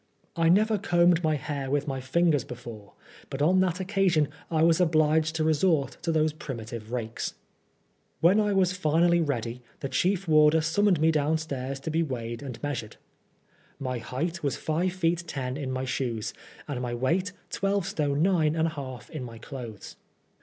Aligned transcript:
I 0.35 0.49
never 0.49 0.79
combed 0.79 1.23
my 1.23 1.35
hair 1.35 1.69
with 1.69 1.87
my 1.87 2.01
fingers 2.01 2.43
before, 2.43 2.93
but 3.29 3.39
on 3.39 3.59
that 3.59 3.79
occasion 3.79 4.29
I 4.49 4.63
was 4.63 4.81
obliged 4.81 5.35
to 5.35 5.43
resort 5.43 5.97
to 6.01 6.11
those 6.11 6.33
primitive 6.33 6.91
rakes. 6.91 7.35
When 8.19 8.39
I 8.39 8.51
was 8.51 8.73
finally 8.73 9.21
ready, 9.21 9.61
the 9.81 9.89
chief 9.89 10.27
warder 10.27 10.61
sum 10.61 10.85
moned 10.85 10.99
me 10.99 11.11
downstairs 11.11 11.79
to 11.81 11.91
be 11.91 12.01
weighed 12.01 12.41
and 12.41 12.57
measured. 12.63 12.97
My 13.77 13.99
height 13.99 14.41
was 14.41 14.57
five 14.57 14.93
feet 14.93 15.23
ten 15.27 15.55
in 15.55 15.71
my 15.71 15.85
shoes, 15.85 16.33
and 16.67 16.81
my 16.81 16.95
weight 16.95 17.31
twelve 17.51 17.85
stone 17.85 18.23
nine 18.23 18.55
and 18.55 18.69
a 18.69 18.71
half 18.71 19.07
in 19.11 19.23
my 19.23 19.37
clothes. 19.37 19.97